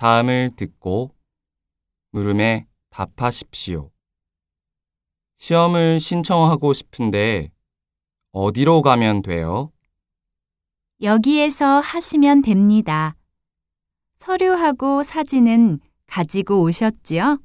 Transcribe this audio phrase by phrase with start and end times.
[0.00, 1.14] 다음을 듣고
[2.12, 3.90] 물음에 답하십시오.
[5.36, 7.52] 시험을 신청하고 싶은데
[8.32, 9.70] 어디로 가면 돼요?
[11.02, 13.14] 여기에서 하시면 됩니다.
[14.16, 17.38] 서류하고 사진은 가지고 오셨지요?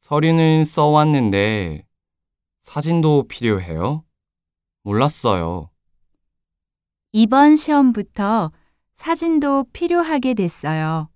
[0.00, 1.86] 서류는 써왔는데
[2.62, 4.04] 사진도 필요해요?
[4.82, 5.70] 몰랐어요.
[7.12, 8.50] 이번 시험부터
[8.96, 11.08] 사진도 필요하게 됐어요.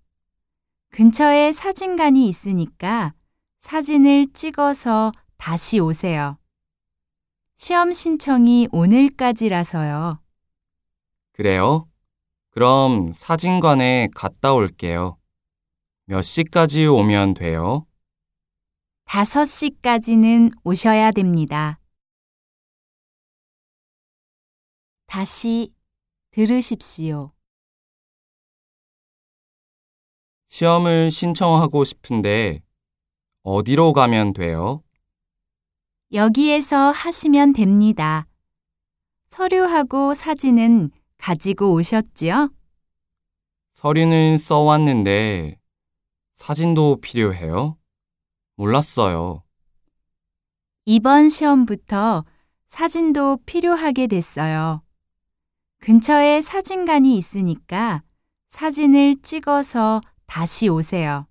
[0.92, 3.14] 근처에 사진관이 있으니까
[3.60, 6.38] 사진을 찍어서 다시 오세요.
[7.56, 10.20] 시험 신청이 오늘까지라서요.
[11.32, 11.88] 그래요?
[12.50, 15.16] 그럼 사진관에 갔다 올게요.
[16.04, 17.86] 몇 시까지 오면 돼요?
[19.06, 21.80] 5시까지는 오셔야 됩니다.
[25.06, 25.72] 다시
[26.32, 27.32] 들으십시오.
[30.66, 32.62] 시험을 신청하고 싶은데
[33.42, 34.80] 어디로 가면 돼요?
[36.12, 38.28] 여기에서 하시면 됩니다.
[39.26, 42.52] 서류하고 사진은 가지고 오셨지요?
[43.72, 45.58] 서류는 써왔는데
[46.34, 47.76] 사진도 필요해요?
[48.54, 49.42] 몰랐어요.
[50.84, 52.24] 이번 시험부터
[52.68, 54.84] 사진도 필요하게 됐어요.
[55.80, 58.04] 근처에 사진관이 있으니까
[58.48, 60.00] 사진을 찍어서
[60.34, 61.26] 다시 오세요.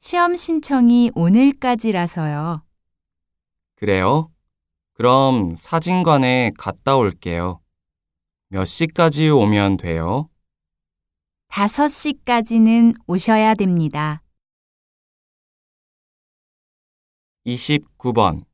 [0.00, 2.64] 시험 신청이 오늘까지라서요.
[3.76, 4.32] 그래요?
[4.94, 7.60] 그럼 사진관에 갔다 올게요.
[8.48, 10.28] 몇 시까지 오면 돼요?
[11.48, 14.20] 5시까지는 오셔야 됩니다.
[17.46, 18.45] 29번.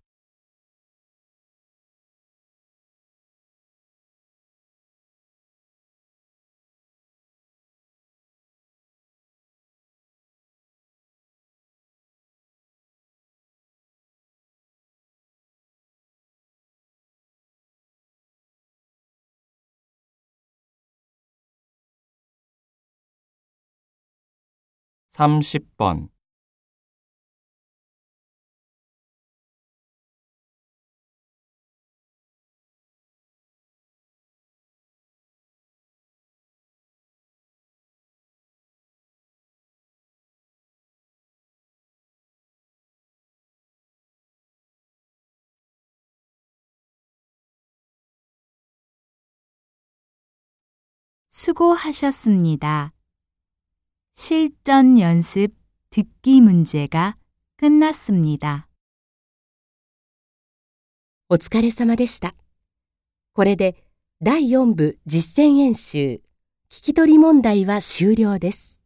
[25.12, 26.08] 삼십 번
[51.28, 52.92] 수고하셨습니다.
[54.15, 55.53] 실전 연습
[55.89, 57.17] 듣기 문제가
[57.57, 58.67] 끝났습니다.
[61.29, 62.35] お疲れ様でした。
[63.33, 63.75] これで
[64.21, 66.21] 第4部実践演習
[66.69, 68.80] 聞き取り問題は終了です。